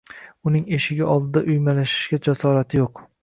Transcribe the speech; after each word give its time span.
Uning 0.51 0.63
eshigi 0.77 1.05
oldida 1.15 1.43
uymalashishga 1.53 2.21
jasorati 2.29 2.81
yo'q. 2.83 3.05